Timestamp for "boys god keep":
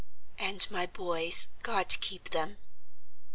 0.87-2.31